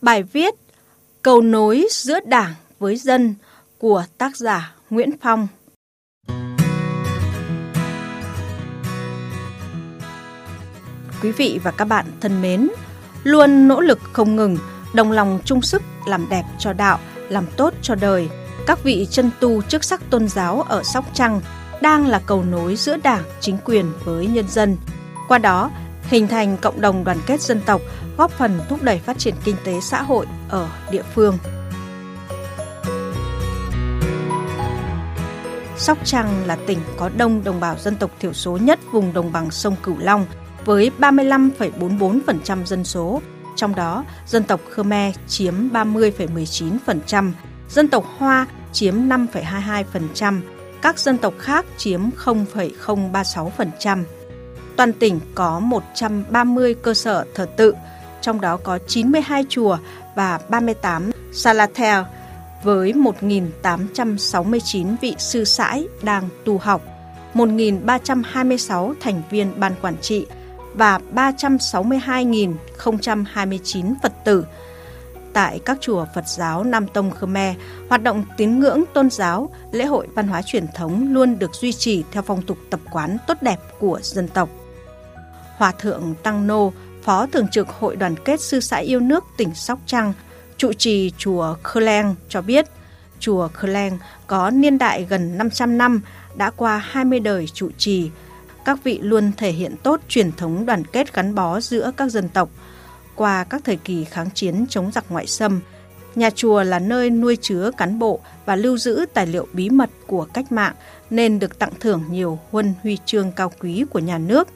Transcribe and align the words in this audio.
Bài 0.00 0.22
viết 0.22 0.54
Cầu 1.22 1.40
nối 1.40 1.86
giữa 1.90 2.20
Đảng 2.20 2.54
với 2.78 2.96
dân 2.96 3.34
của 3.78 4.04
tác 4.18 4.36
giả 4.36 4.74
Nguyễn 4.90 5.10
Phong 5.22 5.48
Quý 11.22 11.32
vị 11.32 11.60
và 11.62 11.70
các 11.70 11.84
bạn 11.84 12.06
thân 12.20 12.42
mến, 12.42 12.68
luôn 13.22 13.68
nỗ 13.68 13.80
lực 13.80 13.98
không 14.12 14.36
ngừng, 14.36 14.58
đồng 14.94 15.12
lòng 15.12 15.40
chung 15.44 15.62
sức 15.62 15.82
làm 16.06 16.26
đẹp 16.30 16.44
cho 16.58 16.72
đạo, 16.72 16.98
làm 17.28 17.46
tốt 17.56 17.74
cho 17.82 17.94
đời. 17.94 18.28
Các 18.66 18.82
vị 18.82 19.06
chân 19.10 19.30
tu 19.40 19.62
chức 19.62 19.84
sắc 19.84 20.10
tôn 20.10 20.28
giáo 20.28 20.62
ở 20.62 20.82
Sóc 20.82 21.04
Trăng 21.14 21.40
đang 21.80 22.06
là 22.06 22.22
cầu 22.26 22.44
nối 22.44 22.76
giữa 22.76 22.96
Đảng, 22.96 23.22
chính 23.40 23.58
quyền 23.64 23.92
với 24.04 24.26
nhân 24.26 24.48
dân. 24.48 24.76
Qua 25.28 25.38
đó, 25.38 25.70
hình 26.08 26.28
thành 26.28 26.56
cộng 26.56 26.80
đồng 26.80 27.04
đoàn 27.04 27.18
kết 27.26 27.40
dân 27.40 27.60
tộc, 27.66 27.80
góp 28.16 28.30
phần 28.30 28.60
thúc 28.68 28.82
đẩy 28.82 28.98
phát 28.98 29.18
triển 29.18 29.34
kinh 29.44 29.56
tế 29.64 29.80
xã 29.80 30.02
hội 30.02 30.26
ở 30.48 30.68
địa 30.90 31.02
phương. 31.14 31.38
Sóc 35.76 35.98
Trăng 36.04 36.46
là 36.46 36.56
tỉnh 36.66 36.78
có 36.96 37.10
đông 37.16 37.44
đồng 37.44 37.60
bào 37.60 37.76
dân 37.78 37.96
tộc 37.96 38.10
thiểu 38.20 38.32
số 38.32 38.56
nhất 38.56 38.78
vùng 38.92 39.12
đồng 39.12 39.32
bằng 39.32 39.50
sông 39.50 39.76
Cửu 39.82 39.96
Long 39.98 40.26
với 40.64 40.90
35,44% 40.98 42.64
dân 42.64 42.84
số, 42.84 43.22
trong 43.56 43.74
đó 43.74 44.04
dân 44.26 44.42
tộc 44.42 44.60
Khmer 44.70 45.16
chiếm 45.28 45.54
30,19%, 45.72 47.32
dân 47.68 47.88
tộc 47.88 48.04
Hoa 48.18 48.46
chiếm 48.72 48.94
5,22%, 48.94 50.40
các 50.82 50.98
dân 50.98 51.18
tộc 51.18 51.34
khác 51.38 51.66
chiếm 51.76 52.00
0,036%. 52.24 54.04
Toàn 54.78 54.92
tỉnh 54.92 55.20
có 55.34 55.60
130 55.60 56.74
cơ 56.74 56.94
sở 56.94 57.24
thờ 57.34 57.46
tự, 57.56 57.74
trong 58.20 58.40
đó 58.40 58.56
có 58.56 58.78
92 58.86 59.44
chùa 59.48 59.78
và 60.14 60.40
38 60.48 61.10
salatel 61.32 62.02
với 62.62 62.92
1.869 62.92 64.96
vị 65.00 65.14
sư 65.18 65.44
sãi 65.44 65.88
đang 66.02 66.28
tu 66.44 66.58
học, 66.58 66.82
1.326 67.34 68.94
thành 69.00 69.22
viên 69.30 69.60
ban 69.60 69.72
quản 69.82 69.96
trị 70.00 70.26
và 70.74 71.00
362.029 71.14 73.94
Phật 74.02 74.12
tử. 74.24 74.46
Tại 75.32 75.60
các 75.64 75.78
chùa 75.80 76.06
Phật 76.14 76.28
giáo 76.28 76.64
Nam 76.64 76.88
Tông 76.88 77.10
Khmer, 77.10 77.56
hoạt 77.88 78.02
động 78.02 78.24
tín 78.36 78.60
ngưỡng 78.60 78.84
tôn 78.94 79.10
giáo, 79.10 79.50
lễ 79.72 79.84
hội 79.84 80.06
văn 80.14 80.28
hóa 80.28 80.42
truyền 80.42 80.66
thống 80.74 81.12
luôn 81.12 81.38
được 81.38 81.54
duy 81.54 81.72
trì 81.72 82.04
theo 82.12 82.22
phong 82.22 82.42
tục 82.42 82.58
tập 82.70 82.80
quán 82.90 83.16
tốt 83.26 83.34
đẹp 83.40 83.58
của 83.78 84.00
dân 84.02 84.28
tộc. 84.28 84.48
Hòa 85.58 85.72
thượng 85.72 86.14
Tăng 86.22 86.46
Nô, 86.46 86.72
Phó 87.02 87.26
Thường 87.26 87.46
trực 87.52 87.68
Hội 87.68 87.96
đoàn 87.96 88.14
kết 88.24 88.40
Sư 88.40 88.60
sãi 88.60 88.84
yêu 88.84 89.00
nước 89.00 89.24
tỉnh 89.36 89.54
Sóc 89.54 89.78
Trăng, 89.86 90.12
trụ 90.56 90.72
trì 90.72 91.12
chùa 91.18 91.54
Khơ 91.62 91.80
Leng 91.80 92.14
cho 92.28 92.42
biết, 92.42 92.66
chùa 93.20 93.48
Khơ 93.48 93.68
Leng 93.68 93.98
có 94.26 94.50
niên 94.50 94.78
đại 94.78 95.06
gần 95.10 95.38
500 95.38 95.78
năm, 95.78 96.00
đã 96.36 96.50
qua 96.50 96.78
20 96.78 97.20
đời 97.20 97.46
trụ 97.46 97.70
trì. 97.78 98.10
Các 98.64 98.84
vị 98.84 98.98
luôn 99.02 99.32
thể 99.36 99.50
hiện 99.50 99.74
tốt 99.82 100.00
truyền 100.08 100.32
thống 100.32 100.66
đoàn 100.66 100.84
kết 100.84 101.14
gắn 101.14 101.34
bó 101.34 101.60
giữa 101.60 101.92
các 101.96 102.10
dân 102.10 102.28
tộc. 102.28 102.48
Qua 103.14 103.44
các 103.44 103.60
thời 103.64 103.76
kỳ 103.76 104.04
kháng 104.04 104.30
chiến 104.34 104.66
chống 104.68 104.90
giặc 104.92 105.04
ngoại 105.08 105.26
xâm, 105.26 105.60
nhà 106.14 106.30
chùa 106.30 106.62
là 106.62 106.78
nơi 106.78 107.10
nuôi 107.10 107.36
chứa 107.40 107.70
cán 107.76 107.98
bộ 107.98 108.20
và 108.46 108.56
lưu 108.56 108.78
giữ 108.78 109.06
tài 109.14 109.26
liệu 109.26 109.46
bí 109.52 109.70
mật 109.70 109.90
của 110.06 110.24
cách 110.24 110.52
mạng 110.52 110.74
nên 111.10 111.38
được 111.38 111.58
tặng 111.58 111.72
thưởng 111.80 112.04
nhiều 112.10 112.38
huân 112.50 112.74
huy 112.82 112.98
chương 113.04 113.32
cao 113.32 113.52
quý 113.60 113.84
của 113.90 113.98
nhà 113.98 114.18
nước. 114.18 114.48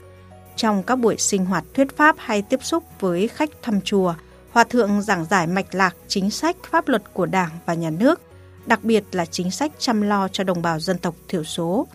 Trong 0.57 0.83
các 0.83 0.97
buổi 0.97 1.17
sinh 1.19 1.45
hoạt 1.45 1.65
thuyết 1.75 1.97
pháp 1.97 2.17
hay 2.19 2.43
tiếp 2.43 2.65
xúc 2.65 2.85
với 3.01 3.29
khách 3.29 3.51
thăm 3.63 3.81
chùa, 3.81 4.15
Hòa 4.53 4.65
thượng 4.65 5.03
giảng 5.03 5.25
giải 5.25 5.47
mạch 5.47 5.75
lạc 5.75 5.97
chính 6.09 6.31
sách 6.31 6.57
pháp 6.71 6.89
luật 6.89 7.03
của 7.13 7.27
Đảng 7.27 7.51
và 7.67 7.75
Nhà 7.75 7.91
nước, 7.91 8.21
đặc 8.67 8.85
biệt 8.85 9.05
là 9.13 9.27
chính 9.27 9.51
sách 9.51 9.73
chăm 9.79 10.03
lo 10.03 10.29
cho 10.29 10.45
đồng 10.45 10.63
bào 10.63 10.81
dân 10.81 10.99
tộc 10.99 11.15
thiểu 11.29 11.45
số. 11.45 11.87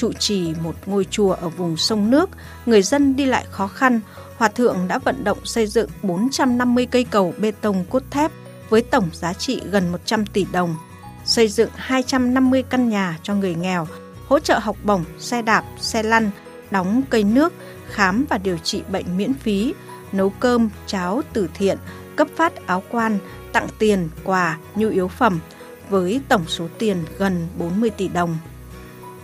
Trụ 0.00 0.12
trì 0.12 0.54
một 0.62 0.74
ngôi 0.86 1.06
chùa 1.10 1.32
ở 1.32 1.48
vùng 1.48 1.76
sông 1.76 2.10
nước, 2.10 2.30
người 2.66 2.82
dân 2.82 3.16
đi 3.16 3.26
lại 3.26 3.44
khó 3.50 3.66
khăn, 3.66 4.00
Hòa 4.36 4.48
Thượng 4.48 4.76
đã 4.88 4.98
vận 4.98 5.24
động 5.24 5.38
xây 5.44 5.66
dựng 5.66 5.90
450 6.02 6.86
cây 6.86 7.04
cầu 7.04 7.34
bê 7.38 7.50
tông 7.50 7.84
cốt 7.90 8.02
thép 8.10 8.30
với 8.68 8.82
tổng 8.82 9.08
giá 9.12 9.32
trị 9.32 9.60
gần 9.70 9.92
100 9.92 10.26
tỷ 10.26 10.46
đồng, 10.52 10.76
xây 11.24 11.48
dựng 11.48 11.70
250 11.74 12.62
căn 12.62 12.88
nhà 12.88 13.18
cho 13.22 13.34
người 13.34 13.54
nghèo, 13.54 13.86
hỗ 14.28 14.38
trợ 14.38 14.58
học 14.58 14.76
bổng, 14.84 15.04
xe 15.18 15.42
đạp, 15.42 15.64
xe 15.80 16.02
lăn, 16.02 16.30
đóng 16.70 17.02
cây 17.10 17.24
nước, 17.24 17.52
khám 17.90 18.24
và 18.28 18.38
điều 18.38 18.58
trị 18.58 18.82
bệnh 18.92 19.16
miễn 19.16 19.34
phí, 19.34 19.74
nấu 20.12 20.30
cơm, 20.30 20.70
cháo 20.86 21.22
từ 21.32 21.48
thiện, 21.54 21.78
cấp 22.16 22.28
phát 22.36 22.66
áo 22.66 22.82
quan, 22.90 23.18
tặng 23.52 23.68
tiền, 23.78 24.08
quà, 24.24 24.58
nhu 24.74 24.88
yếu 24.88 25.08
phẩm 25.08 25.40
với 25.88 26.20
tổng 26.28 26.44
số 26.46 26.66
tiền 26.78 26.96
gần 27.18 27.46
40 27.58 27.90
tỷ 27.90 28.08
đồng. 28.08 28.38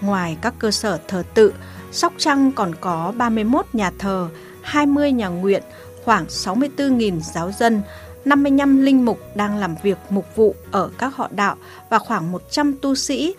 Ngoài 0.00 0.36
các 0.42 0.54
cơ 0.58 0.70
sở 0.70 0.98
thờ 1.08 1.22
tự, 1.34 1.54
Sóc 1.92 2.12
Trăng 2.18 2.52
còn 2.52 2.74
có 2.80 3.12
31 3.16 3.66
nhà 3.72 3.92
thờ, 3.98 4.28
20 4.62 5.12
nhà 5.12 5.28
nguyện, 5.28 5.62
khoảng 6.04 6.26
64.000 6.26 7.20
giáo 7.20 7.52
dân, 7.52 7.82
55 8.24 8.82
linh 8.82 9.04
mục 9.04 9.18
đang 9.34 9.56
làm 9.56 9.74
việc 9.82 9.98
mục 10.10 10.26
vụ 10.36 10.54
ở 10.70 10.90
các 10.98 11.16
họ 11.16 11.28
đạo 11.30 11.56
và 11.90 11.98
khoảng 11.98 12.32
100 12.32 12.74
tu 12.82 12.94
sĩ 12.94 13.34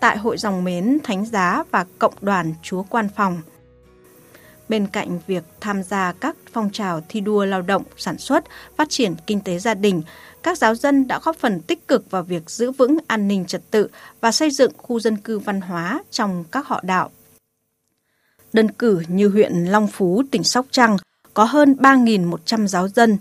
tại 0.00 0.18
Hội 0.18 0.38
Dòng 0.38 0.64
Mến 0.64 0.98
Thánh 1.04 1.26
Giá 1.26 1.62
và 1.70 1.84
Cộng 1.98 2.14
đoàn 2.20 2.54
Chúa 2.62 2.82
Quan 2.82 3.08
Phòng. 3.16 3.42
Bên 4.68 4.86
cạnh 4.86 5.18
việc 5.26 5.44
tham 5.60 5.82
gia 5.82 6.12
các 6.12 6.36
phong 6.52 6.70
trào 6.70 7.00
thi 7.08 7.20
đua 7.20 7.44
lao 7.44 7.62
động, 7.62 7.82
sản 7.96 8.18
xuất, 8.18 8.44
phát 8.76 8.90
triển 8.90 9.14
kinh 9.26 9.40
tế 9.40 9.58
gia 9.58 9.74
đình, 9.74 10.02
các 10.42 10.58
giáo 10.58 10.74
dân 10.74 11.08
đã 11.08 11.20
góp 11.22 11.36
phần 11.36 11.60
tích 11.60 11.88
cực 11.88 12.10
vào 12.10 12.22
việc 12.22 12.50
giữ 12.50 12.70
vững 12.70 12.98
an 13.06 13.28
ninh 13.28 13.44
trật 13.46 13.70
tự 13.70 13.88
và 14.20 14.32
xây 14.32 14.50
dựng 14.50 14.72
khu 14.76 15.00
dân 15.00 15.16
cư 15.16 15.38
văn 15.38 15.60
hóa 15.60 16.02
trong 16.10 16.44
các 16.50 16.66
họ 16.66 16.80
đạo 16.82 17.10
Đơn 18.52 18.70
cử 18.70 19.02
như 19.08 19.28
huyện 19.28 19.52
Long 19.52 19.88
Phú, 19.88 20.22
tỉnh 20.30 20.44
Sóc 20.44 20.66
Trăng 20.70 20.96
có 21.34 21.44
hơn 21.44 21.76
3.100 21.80 22.66
giáo 22.66 22.88
dân. 22.88 23.18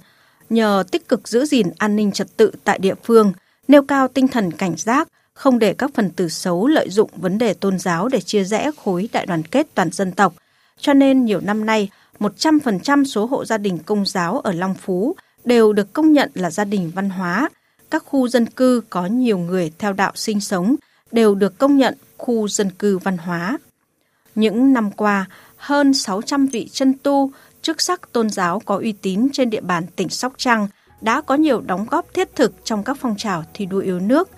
Nhờ 0.50 0.84
tích 0.92 1.08
cực 1.08 1.28
giữ 1.28 1.46
gìn 1.46 1.70
an 1.78 1.96
ninh 1.96 2.12
trật 2.12 2.38
tự 2.38 2.52
tại 2.64 2.80
địa 2.80 2.96
phương, 3.04 3.34
nêu 3.68 3.84
cao 3.84 4.08
tinh 4.08 4.28
thần 4.28 4.52
cảnh 4.52 4.76
giác, 4.78 5.08
không 5.34 5.60
để 5.60 5.74
các 5.74 5.92
phần 5.94 6.10
tử 6.10 6.30
xấu 6.30 6.68
lợi 6.68 6.90
dụng 6.90 7.10
vấn 7.16 7.38
đề 7.38 7.54
tôn 7.54 7.80
giáo 7.80 8.08
để 8.08 8.22
chia 8.22 8.44
rẽ 8.44 8.72
khối 8.84 9.10
đại 9.12 9.26
đoàn 9.26 9.44
kết 9.44 9.68
toàn 9.76 9.92
dân 9.92 10.12
tộc. 10.12 10.34
Cho 10.84 10.94
nên 10.94 11.26
nhiều 11.26 11.40
năm 11.42 11.66
nay, 11.66 11.90
100% 12.20 13.04
số 13.04 13.26
hộ 13.26 13.46
gia 13.46 13.58
đình 13.58 13.78
công 13.86 14.06
giáo 14.06 14.40
ở 14.40 14.52
Long 14.52 14.76
Phú 14.76 15.16
đều 15.46 15.74
được 15.74 15.94
công 15.94 16.14
nhận 16.14 16.32
là 16.34 16.52
gia 16.52 16.66
đình 16.66 16.92
văn 16.96 17.10
hóa. 17.10 17.50
Các 17.92 18.04
khu 18.06 18.28
dân 18.28 18.46
cư 18.46 18.82
có 18.90 19.06
nhiều 19.06 19.38
người 19.38 19.72
theo 19.78 19.94
đạo 19.94 20.12
sinh 20.16 20.40
sống 20.40 20.76
đều 21.12 21.36
được 21.36 21.58
công 21.58 21.78
nhận 21.78 21.96
khu 22.18 22.48
dân 22.48 22.70
cư 22.70 22.98
văn 22.98 23.18
hóa. 23.18 23.58
Những 24.36 24.74
năm 24.74 24.92
qua, 24.92 25.26
hơn 25.58 25.94
600 25.94 26.46
vị 26.46 26.70
chân 26.72 26.94
tu, 27.04 27.32
chức 27.62 27.82
sắc 27.82 28.12
tôn 28.12 28.30
giáo 28.30 28.60
có 28.66 28.78
uy 28.78 28.92
tín 28.92 29.28
trên 29.34 29.50
địa 29.50 29.62
bàn 29.62 29.84
tỉnh 29.96 30.10
Sóc 30.10 30.34
Trăng 30.38 30.68
đã 31.02 31.22
có 31.22 31.36
nhiều 31.36 31.62
đóng 31.62 31.86
góp 31.90 32.14
thiết 32.14 32.36
thực 32.36 32.54
trong 32.64 32.84
các 32.84 32.98
phong 33.00 33.16
trào 33.18 33.44
thi 33.54 33.66
đua 33.66 33.80
yêu 33.80 34.00
nước. 34.00 34.30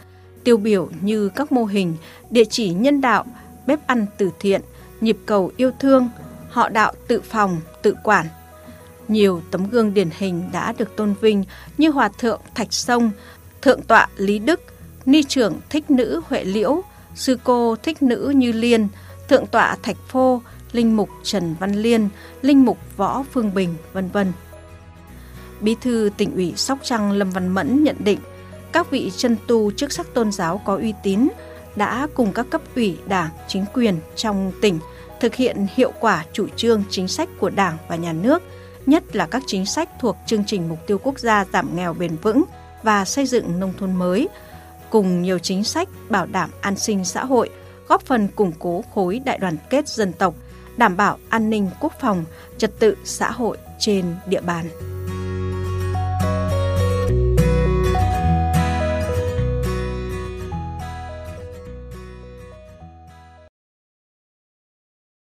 tiêu 0.43 0.57
biểu 0.57 0.89
như 1.01 1.29
các 1.29 1.51
mô 1.51 1.65
hình 1.65 1.93
địa 2.29 2.45
chỉ 2.45 2.69
nhân 2.69 3.01
đạo, 3.01 3.25
bếp 3.67 3.87
ăn 3.87 4.05
từ 4.17 4.29
thiện, 4.39 4.61
nhịp 5.01 5.17
cầu 5.25 5.51
yêu 5.57 5.71
thương, 5.79 6.09
họ 6.55 6.69
đạo 6.69 6.93
tự 7.07 7.21
phòng, 7.21 7.61
tự 7.81 7.95
quản. 8.03 8.25
Nhiều 9.07 9.41
tấm 9.51 9.69
gương 9.69 9.93
điển 9.93 10.09
hình 10.17 10.43
đã 10.51 10.73
được 10.77 10.95
tôn 10.95 11.13
vinh 11.21 11.43
như 11.77 11.89
Hòa 11.89 12.09
Thượng 12.19 12.41
Thạch 12.55 12.73
Sông, 12.73 13.11
Thượng 13.61 13.81
tọa 13.81 14.07
Lý 14.17 14.39
Đức, 14.39 14.61
Ni 15.05 15.23
trưởng 15.23 15.59
Thích 15.69 15.91
Nữ 15.91 16.21
Huệ 16.27 16.43
Liễu, 16.43 16.81
Sư 17.15 17.37
cô 17.43 17.75
Thích 17.75 18.01
Nữ 18.01 18.33
Như 18.35 18.51
Liên, 18.51 18.87
Thượng 19.29 19.47
tọa 19.47 19.77
Thạch 19.83 19.97
Phô, 20.07 20.41
Linh 20.71 20.95
mục 20.95 21.09
Trần 21.23 21.55
Văn 21.59 21.73
Liên, 21.73 22.09
Linh 22.41 22.65
mục 22.65 22.77
Võ 22.97 23.23
Phương 23.31 23.53
Bình, 23.53 23.75
vân 23.93 24.09
vân. 24.09 24.31
Bí 25.61 25.75
thư 25.81 26.09
tỉnh 26.17 26.35
ủy 26.35 26.53
Sóc 26.55 26.79
Trăng 26.83 27.11
Lâm 27.11 27.29
Văn 27.29 27.47
Mẫn 27.47 27.83
nhận 27.83 27.95
định, 27.99 28.19
các 28.71 28.91
vị 28.91 29.11
chân 29.17 29.37
tu 29.47 29.71
chức 29.71 29.91
sắc 29.91 30.13
tôn 30.13 30.31
giáo 30.31 30.61
có 30.65 30.75
uy 30.75 30.93
tín 31.03 31.27
đã 31.75 32.07
cùng 32.13 32.33
các 32.33 32.45
cấp 32.49 32.61
ủy 32.75 32.97
đảng, 33.07 33.29
chính 33.47 33.65
quyền 33.73 33.99
trong 34.15 34.51
tỉnh 34.61 34.79
thực 35.19 35.35
hiện 35.35 35.67
hiệu 35.75 35.91
quả 35.99 36.25
chủ 36.33 36.47
trương 36.55 36.83
chính 36.89 37.07
sách 37.07 37.29
của 37.39 37.49
Đảng 37.49 37.77
và 37.87 37.95
Nhà 37.95 38.13
nước, 38.13 38.43
nhất 38.85 39.15
là 39.15 39.27
các 39.27 39.43
chính 39.47 39.65
sách 39.65 39.89
thuộc 39.99 40.17
chương 40.25 40.43
trình 40.47 40.69
mục 40.69 40.79
tiêu 40.87 40.97
quốc 41.03 41.19
gia 41.19 41.45
giảm 41.53 41.75
nghèo 41.75 41.93
bền 41.93 42.15
vững 42.15 42.43
và 42.83 43.05
xây 43.05 43.25
dựng 43.25 43.59
nông 43.59 43.73
thôn 43.79 43.93
mới, 43.93 44.27
cùng 44.89 45.21
nhiều 45.21 45.39
chính 45.39 45.63
sách 45.63 45.89
bảo 46.09 46.25
đảm 46.25 46.49
an 46.61 46.75
sinh 46.75 47.05
xã 47.05 47.25
hội, 47.25 47.49
góp 47.87 48.05
phần 48.05 48.27
củng 48.27 48.51
cố 48.59 48.83
khối 48.93 49.19
đại 49.19 49.37
đoàn 49.37 49.57
kết 49.69 49.87
dân 49.87 50.13
tộc, 50.13 50.35
đảm 50.77 50.97
bảo 50.97 51.17
an 51.29 51.49
ninh 51.49 51.69
quốc 51.79 51.93
phòng, 52.01 52.25
trật 52.57 52.79
tự 52.79 52.97
xã 53.03 53.31
hội 53.31 53.57
trên 53.79 54.05
địa 54.27 54.41
bàn. 54.41 54.65